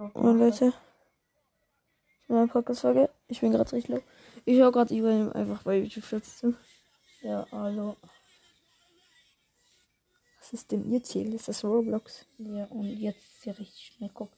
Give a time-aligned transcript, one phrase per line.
[0.00, 0.72] Oh, Leute.
[2.28, 3.10] Neue Podcast-Folge.
[3.26, 4.00] Ich bin gerade recht low.
[4.44, 6.54] Ich höre gerade über einfach bei YouTube zu.
[7.20, 7.96] Ja, hallo.
[10.38, 11.34] Was ist denn ihr Ziel?
[11.34, 12.26] Ist das Roblox?
[12.38, 14.10] Ja, und jetzt ist ja richtig schnell.
[14.14, 14.30] Guck.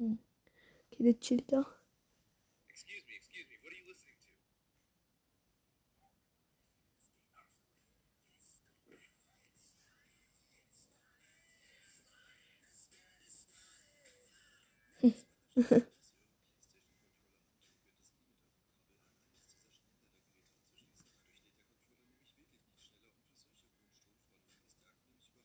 [0.00, 0.18] Okay,
[0.98, 1.64] der chillt da.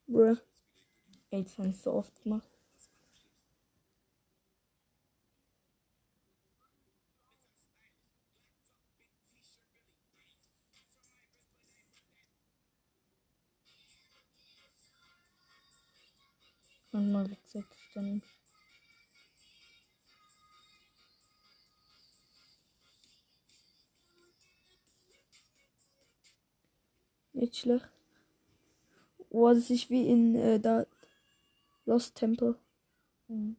[0.07, 0.37] Bruh.
[1.31, 2.49] Ey, das habe ich so oft gemacht.
[16.91, 18.21] Und mal wechselt dann.
[27.37, 27.87] Nicht schlecht.
[29.29, 30.87] Oh, das ist wie in äh, da
[31.85, 32.55] Lost Temple.
[33.27, 33.57] Mhm.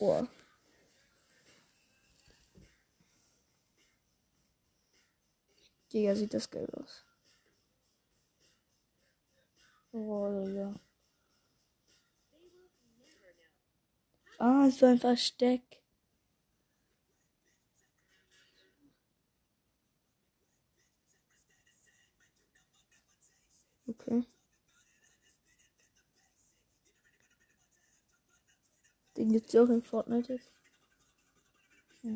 [0.00, 0.26] Oh.
[5.92, 7.07] Digga, sieht das geil aus.
[9.98, 10.74] Ja.
[14.38, 15.82] Ah, so ein Versteck.
[23.88, 24.24] Okay.
[29.16, 30.52] Den gibt's ja auch in Fortnite jetzt.
[32.02, 32.12] Ja.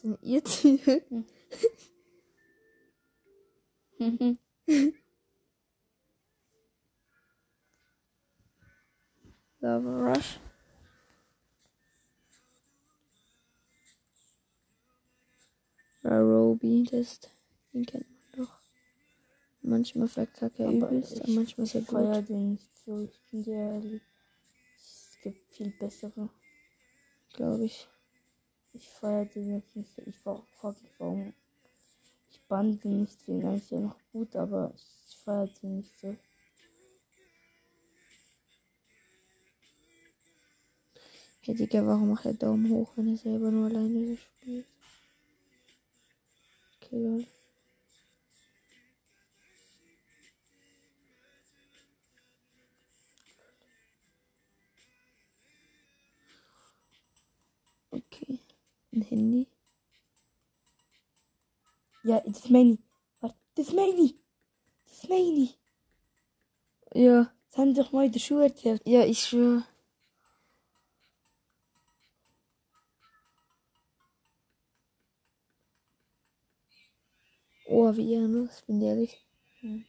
[0.00, 1.24] Ist denn ihr Ziel?
[9.60, 10.40] Lava Rush.
[16.02, 17.20] Rarobi, das
[17.74, 18.58] den kennt man doch.
[19.60, 22.28] Manchmal verkackt er Aber übelst, ich aber manchmal ist er gut.
[22.28, 23.00] den nicht so.
[23.00, 24.02] Ich bin dir ehrlich.
[24.76, 26.30] Es gibt viel bessere.
[27.34, 27.86] Glaube ich.
[28.72, 30.02] Ich feiere den jetzt nicht so.
[30.06, 31.34] Ich frage mich, warum.
[32.30, 36.16] Ich bann den nicht, den eigentlich ja noch gut, aber ich feiere den nicht so.
[41.42, 44.66] Hey Digga, warum macht er Daumen hoch, wenn er selber nur alleine spielt?
[46.76, 47.26] Okay, lol.
[59.10, 59.46] Handy.
[62.04, 62.78] Ja, das Manny.
[63.20, 64.14] Warte, das ist Manny.
[64.86, 65.50] Das Manny.
[66.94, 67.32] Ja.
[67.50, 68.80] Das haben doch mal in der Schule erzählt.
[68.86, 69.64] Ja, ich schwöre.
[77.66, 79.26] Oh, wie ehrenlos, bin ehrlich.
[79.60, 79.84] Hm.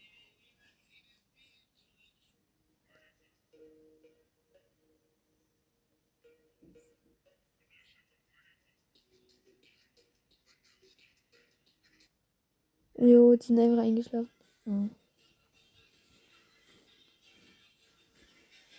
[13.01, 14.29] Jo, die sind einfach eingeschlafen.
[14.66, 14.91] Mhm.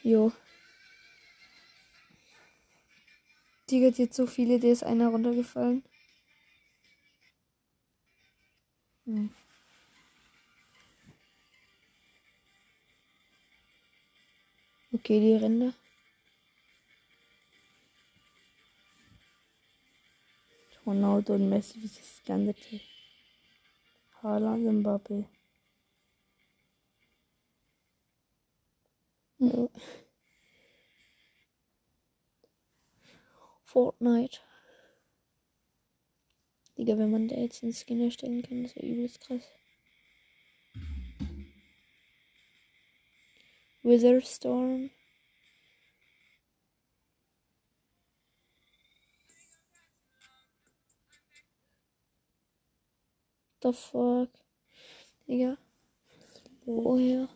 [0.05, 0.31] Jo.
[3.69, 5.83] Digga, hat jetzt so viele, der ist einer runtergefallen.
[9.07, 9.31] Mhm.
[14.95, 15.75] Okay, die Ränder.
[20.87, 22.81] Ronaldo und Messi, wie sie das ganze Team.
[24.23, 25.25] Haaland Mbappé.
[29.39, 29.69] Ja.
[33.65, 34.39] Fortnite.
[36.79, 39.43] Digga, wenn man da jetzt einen Skin erstellen kann, ist ja übelst krass.
[43.83, 44.91] Witherstorm.
[53.63, 54.29] The fuck?
[55.29, 55.57] Digga.
[56.67, 57.29] Woher?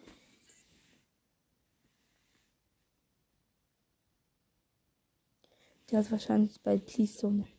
[5.89, 7.45] Der ist wahrscheinlich bei Keystone.
[7.45, 7.56] Yo,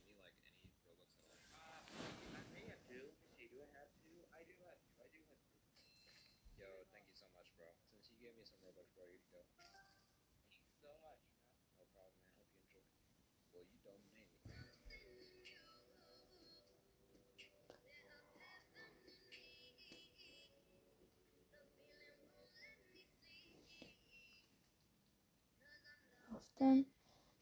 [26.59, 26.85] dann.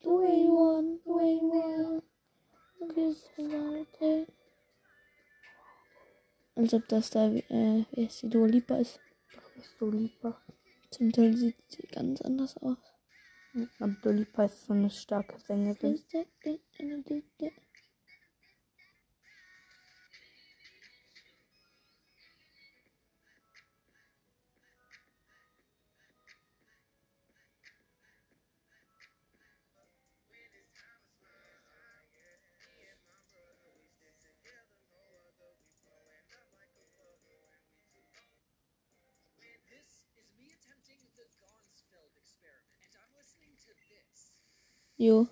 [0.01, 2.01] Dwayne one, one.
[2.93, 4.25] Kiss the
[6.55, 8.99] Als ob das da, äh, wie heißt die Dua Lipa ist.
[9.57, 10.41] Ist du lieber.
[10.91, 12.77] Zum Teil sieht sie ganz anders aus.
[13.79, 15.99] Aber du lieber ist so eine starke Sängerin.
[44.97, 45.27] Video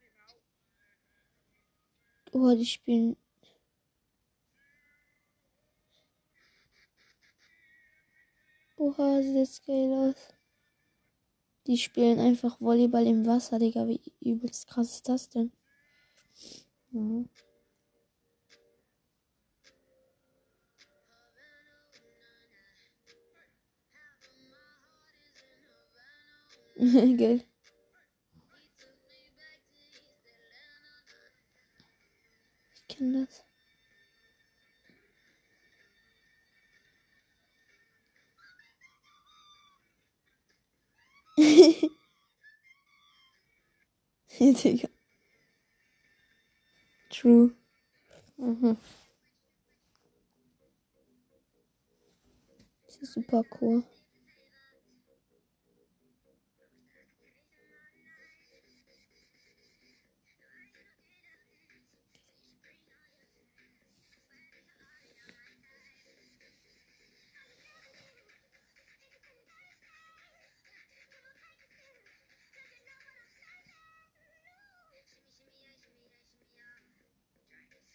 [0.00, 0.40] came out,
[2.32, 3.16] Oh, die spielen.
[8.86, 10.14] Oha, sieht das geil aus.
[11.66, 13.88] Die spielen einfach Volleyball im Wasser, Digga.
[13.88, 15.50] Wie übelst krass ist das denn?
[16.92, 17.28] Mhm.
[27.18, 27.42] geil.
[32.74, 33.45] Ich kenne das.
[44.40, 44.88] Digga.
[47.10, 47.52] True.
[48.38, 48.76] Mhm.
[52.86, 53.82] Das ist super cool.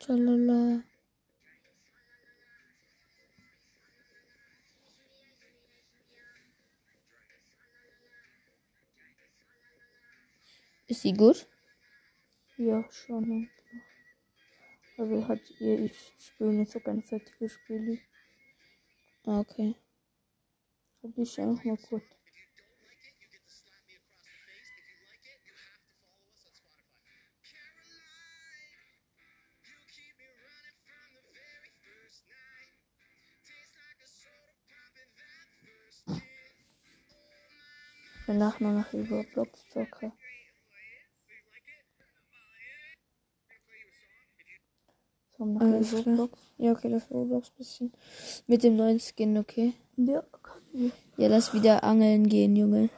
[0.01, 0.81] Tralala.
[10.88, 11.48] Ist sie gut?
[12.57, 13.24] Ja, schon.
[13.25, 13.50] eigentlich.
[14.98, 18.00] Also hat ihr, ich spiele nicht so ganz fertige Spiele.
[19.25, 19.75] Ah, okay.
[21.03, 22.03] Aber die ist einfach mal gut.
[38.31, 40.13] Danach nur noch über Roblox zocke.
[45.38, 46.11] So, noch Alles über.
[46.11, 46.39] Roblox.
[46.57, 47.91] Ja, okay, das Roblox bisschen.
[48.47, 49.73] Mit dem neuen Skin, okay.
[49.97, 50.23] Ja,
[50.71, 50.93] ich.
[51.17, 52.89] Ja, lass wieder angeln gehen, Junge.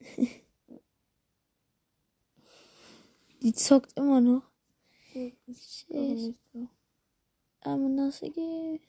[3.40, 4.42] Die zockt immer noch.
[5.14, 5.88] Aber Shit.
[5.88, 6.68] nicht so.
[7.62, 8.82] Aber nasse geht.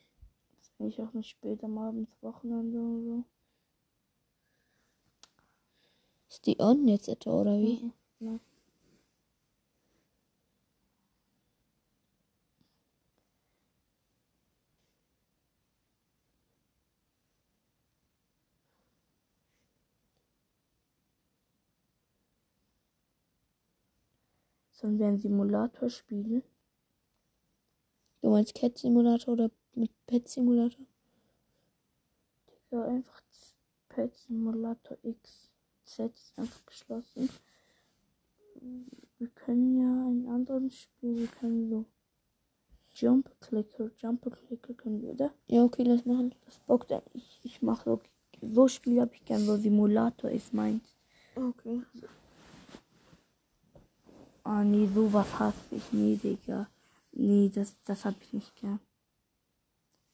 [0.80, 3.24] Ich auch nicht später mal abends Wochenende oder so.
[6.38, 7.92] Ist die on jetzt etwa, oder wie?
[8.20, 8.40] Ja.
[24.74, 26.44] Sollen wir einen Simulator spielen?
[28.22, 30.86] Du meinst Cat Simulator oder mit Pet Simulator?
[32.70, 33.24] Ja, einfach
[33.90, 35.50] Pet Simulator X.
[35.88, 37.30] Z ist einfach geschlossen.
[39.18, 41.86] Wir können ja ein anderes Spiel, wir können so
[42.94, 45.34] Jump Clicker, Jumper Clicker können wir, oder?
[45.48, 46.34] Ja, okay, lass machen.
[46.46, 47.04] Das bockt dann.
[47.14, 48.02] Ich, ich mache so,
[48.42, 50.84] so Spiele habe ich gern, so Simulator ist meins.
[51.36, 51.84] Okay.
[54.44, 55.92] Ah, nee, sowas hasse ich.
[55.92, 56.68] Nee, Digga.
[57.12, 58.80] Nee, das, das hab ich nicht gern.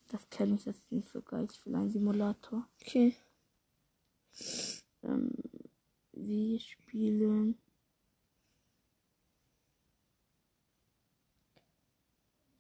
[0.10, 1.48] Das kenne ich, das ist nicht so geil.
[1.50, 2.68] Ich will einen Simulator.
[2.82, 3.16] Okay.
[5.04, 5.32] Ähm,
[6.28, 7.58] wir spielen.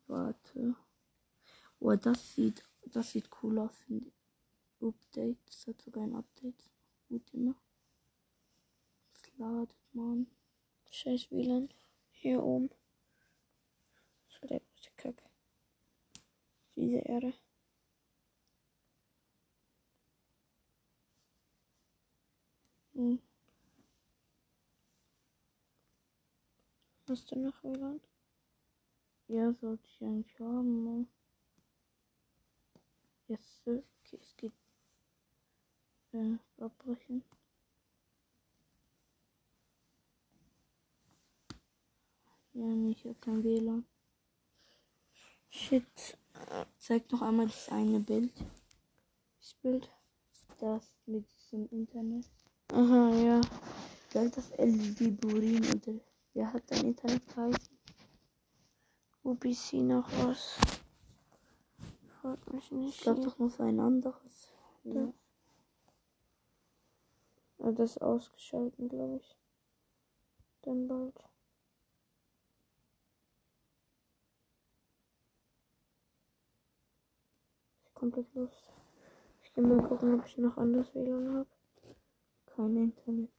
[0.08, 0.76] Warte.
[1.80, 4.14] Oh, das sieht, das sieht cool aus, finde ich.
[4.82, 5.38] Update.
[5.48, 6.70] Das hat sogar ein Update.
[7.10, 7.56] Gut immer.
[9.14, 10.28] Das ladet man.
[10.92, 11.70] Scheiß WLAN.
[12.12, 12.70] Hier oben.
[14.28, 15.24] So der große Kack.
[16.76, 17.34] Diese Erde.
[22.94, 23.20] Hm.
[27.14, 28.02] Hast du noch WLAN?
[29.28, 30.84] Ja, sollte ich eigentlich haben.
[30.84, 31.08] Ne?
[33.28, 34.54] Jetzt, äh, okay, es geht.
[36.12, 37.24] Äh, abbrechen.
[42.54, 43.86] Ja, ich habe kein WLAN.
[45.52, 46.18] Shit.
[46.80, 48.34] Zeig noch einmal das eine Bild.
[49.40, 49.88] Das Bild.
[50.60, 52.26] Das mit diesem Internet.
[52.70, 53.42] Aha, ja.
[54.10, 56.00] Geld das LED Burin oder
[56.36, 57.78] der hat ein Internet geheißen.
[59.24, 60.58] UBC noch was.
[62.22, 62.96] Frag mich nicht.
[62.96, 64.54] Ich glaube doch noch so ein anderes.
[64.84, 65.14] Ja.
[67.60, 69.38] Ah, das ist ausgeschalten, glaube ich.
[70.64, 71.18] Dann bald.
[77.94, 78.52] Komplett los.
[79.44, 81.50] Ich gehe mal gucken, ob ich noch anderes WLAN habe.
[82.48, 83.32] Kein Internet.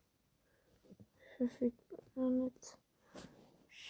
[1.36, 2.78] Verfügbar nicht.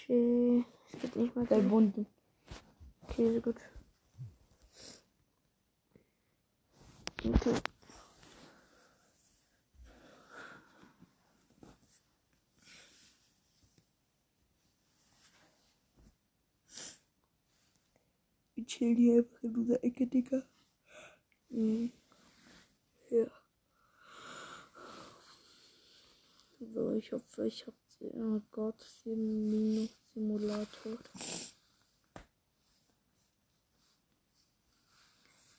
[0.06, 0.66] Shit.
[0.92, 1.46] Es geht nicht mal.
[1.46, 2.06] Verbunden.
[3.02, 3.56] Okay, so gut.
[7.24, 7.54] Okay.
[18.54, 20.42] Wir chillen hier einfach in unserer Ecke, Digga.
[21.48, 21.92] Mhm.
[23.10, 23.26] Ja.
[26.60, 27.83] So, ich hoffe, ich hab.
[28.00, 30.98] Oh Gott, Minus Simulator.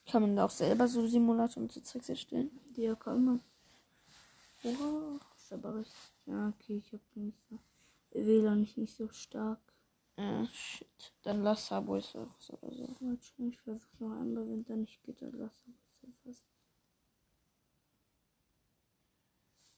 [0.06, 2.52] Kann man da auch selber so Simulatoren zu Tricks erstellen?
[2.76, 3.42] Ja, kann man.
[4.64, 5.96] Wow, ist aber richtig.
[6.26, 7.60] Ja, okay, ich hab nicht so.
[8.12, 9.60] WLAN ist nicht so stark.
[10.18, 11.14] Ah, shit.
[11.24, 12.96] Dann lass Subway Surfers oder so.
[13.38, 15.52] Ich versuche noch einmal, wenn da nicht geht, dann lass
[16.24, 16.44] was.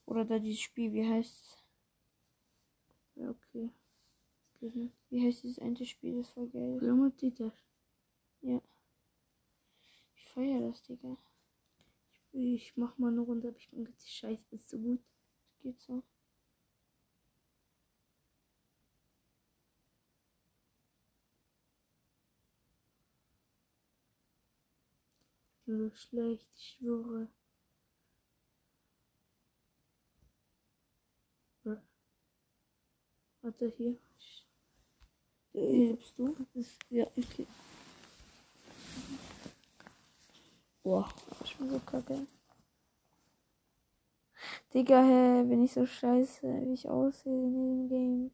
[0.06, 1.57] Oder da dieses Spiel, wie heißt es?
[3.18, 3.70] Ja, okay.
[4.60, 4.94] Geht nicht.
[5.10, 6.18] Wie heißt dieses eine Spiel?
[6.18, 6.78] Das war geil.
[6.82, 7.52] Junge, Dieter.
[10.14, 11.16] Ich feier das, Digga.
[12.32, 15.00] Ich mach mal eine Runde, aber ich bin richtig scheiße, bist du gut?
[15.50, 16.02] Das geht so.
[25.66, 27.28] So schlecht, ich schwöre.
[31.64, 31.82] Ja.
[33.42, 33.96] Warte, hier.
[35.52, 36.36] Hier bist du?
[36.90, 37.46] Ja, okay.
[40.82, 41.08] Boah.
[41.44, 42.26] Ich bin so kacke.
[44.72, 48.30] Digga, hä, bin ich so scheiße, wie ich aussehe in diesem Game.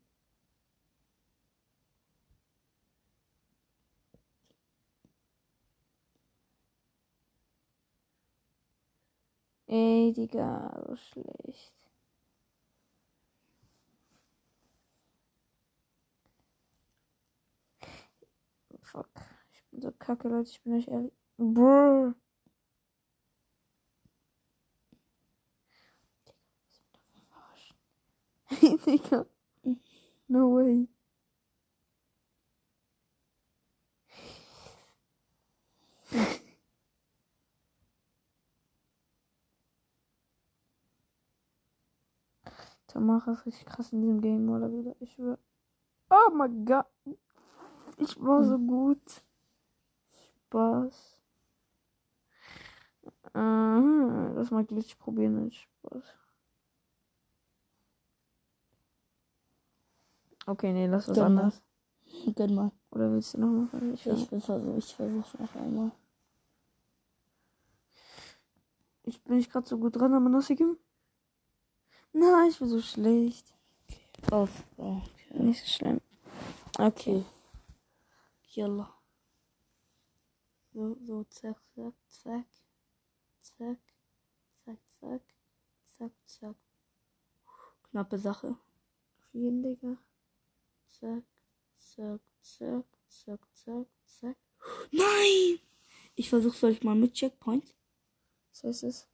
[9.66, 11.83] Ey, Digga, so schlecht.
[18.94, 19.08] Fuck.
[19.52, 21.12] Ich bin so kacke, Leute, ich bin euch ehrlich.
[21.36, 22.14] Brrr.
[28.86, 29.26] Digga.
[30.26, 30.88] No way.
[42.86, 44.96] Tamara ist richtig krass in diesem Game, oder wieder?
[45.00, 45.38] Ich schwör.
[46.10, 46.86] Oh mein Gott.
[47.98, 49.22] Ich war so gut.
[50.46, 51.18] Spaß.
[53.32, 55.44] Aha, lass mal Glitch probieren.
[55.44, 56.04] Nicht Spaß.
[60.46, 61.42] Okay, nee, lass was Gönn mal.
[61.44, 61.62] anderes.
[62.36, 62.70] Gönn mal.
[62.90, 63.92] Oder willst du noch mal?
[63.94, 65.90] Ich, Ich will versuchen, ich versuche noch einmal.
[69.04, 70.76] ich bin nicht gerade so gut dran, aber Nossigem.
[72.12, 73.52] Nein, ich bin so schlecht.
[74.30, 74.50] Auf.
[74.76, 75.02] Okay.
[75.30, 76.00] Nicht so schlimm.
[76.78, 77.24] Okay.
[78.56, 78.94] Yalla.
[80.73, 82.46] So, so, zack, zack, zack.
[83.42, 83.78] Zack.
[84.64, 85.23] Zack, zack.
[85.99, 86.56] Zack, zack.
[87.90, 88.56] Knappe Sache.
[89.18, 89.96] Auf jeden, Digga.
[90.90, 91.25] Zack,
[91.78, 94.37] zack, zack, zack, zack, zack.
[94.92, 95.58] Nein!
[96.14, 97.75] Ich versuche soll ich mal mit Checkpoint.
[98.50, 99.08] Was heißt das?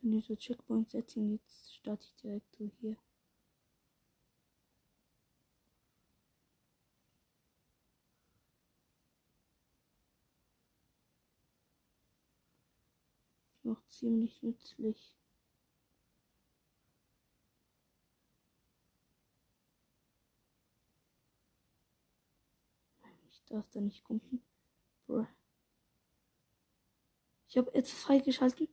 [0.00, 2.96] Wenn ich so Checkpoint setzen, jetzt starte ich direkt so hier.
[13.66, 15.18] Noch ziemlich nützlich.
[23.28, 24.40] Ich darf da nicht kommen.
[25.08, 25.26] Bruh.
[27.48, 28.68] Ich habe jetzt freigeschalten.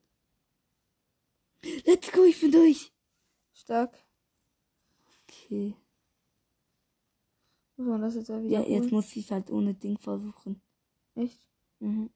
[1.85, 2.93] Let's go, ich bin durch.
[3.53, 3.97] Stark.
[5.23, 5.75] Okay.
[7.77, 10.61] Muss man das jetzt auch Ja, wieder jetzt muss ich es halt ohne Ding versuchen.
[11.15, 11.39] Echt?
[11.79, 12.11] Mhm.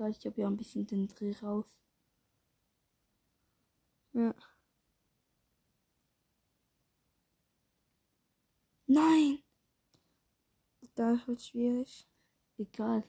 [0.00, 1.66] Egal, ich habe ja ein bisschen den Dreh raus.
[4.14, 4.34] Ja.
[8.86, 9.42] Nein!
[10.94, 12.08] Da wird schwierig.
[12.56, 13.04] Egal.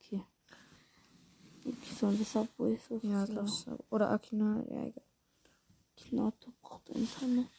[0.00, 0.24] Okay.
[1.66, 3.66] Okay, sollen wir Subway so Ja, das.
[3.90, 5.04] Oder Akina, ja, egal.
[5.96, 7.50] Knato braucht Internet.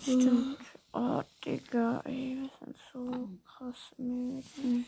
[0.00, 0.58] Stimmt.
[0.92, 4.42] Oh, Digga, ey, wir sind so krass müde.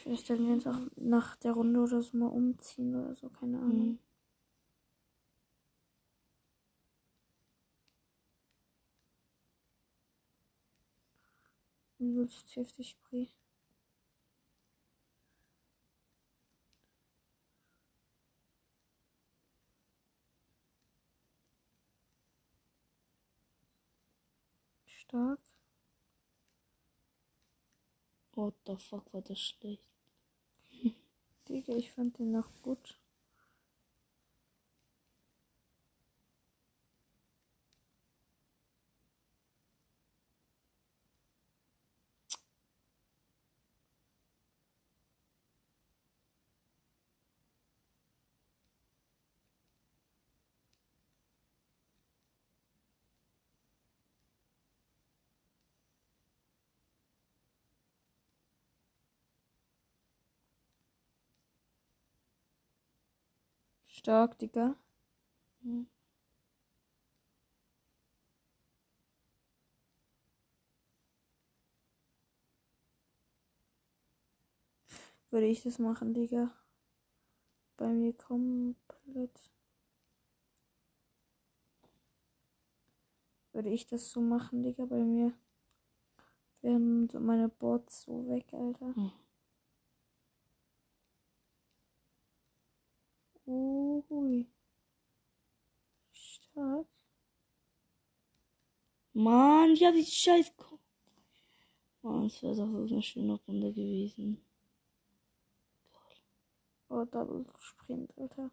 [0.04, 0.16] Wir
[0.52, 3.92] uns auch nach der Runde oder so mal umziehen oder so, keine Ahnung.
[3.92, 3.98] Mhm.
[12.00, 13.28] Übelst heftig Spree.
[24.86, 25.40] Stark.
[28.40, 29.84] What the fuck war das schlecht?
[31.46, 32.98] Digga, ich fand den noch gut.
[64.00, 64.76] Stark, Digga.
[65.62, 65.86] Mhm.
[75.30, 76.50] Würde ich das machen, Digga.
[77.76, 79.50] Bei mir komplett.
[83.52, 85.32] Würde ich das so machen, Digga, bei mir.
[86.62, 88.94] Wären so meine Boards so weg, Alter.
[88.94, 89.10] Hm.
[94.08, 94.46] Ui.
[96.12, 96.86] Stark.
[99.12, 100.52] Mann, ich hab die Scheiß.
[102.02, 104.40] Mann, das wäre doch so eine schöne Runde gewesen.
[106.88, 108.50] Oh, Double Sprint, Alter.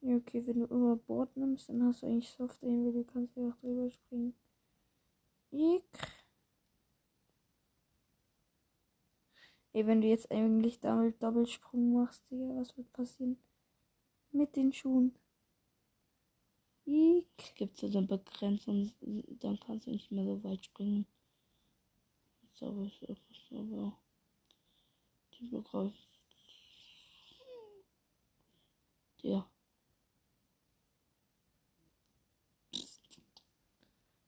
[0.00, 3.38] Ja, okay, wenn du immer Board nimmst, dann hast du eigentlich Soft weil du kannst
[3.38, 4.34] einfach drüber springen.
[5.52, 6.21] Ick.
[9.74, 13.38] Ey, wenn du jetzt eigentlich damit Doppelsprung machst, Digga, was wird passieren?
[14.32, 15.14] Mit den Schuhen.
[17.38, 18.92] Es gibt so eine Begrenzung,
[19.40, 21.06] dann kannst du nicht mehr so weit springen.
[22.54, 23.96] So, ist aber
[25.34, 25.92] die Begriff.
[29.22, 29.46] Ja.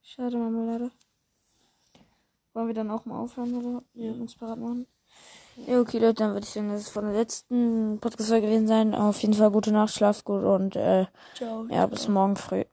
[0.02, 0.90] Schade, Marmelade.
[2.52, 4.12] Wollen wir dann auch mal aufhören oder Ja.
[4.12, 4.86] uns parat machen?
[5.56, 8.94] Ja, okay, Leute, dann würde ich sagen, das ist von der letzten Podcast gewesen sein.
[8.94, 11.66] Auf jeden Fall gute Nacht, schlaf gut und äh, Ciao.
[11.70, 12.64] ja, bis morgen früh.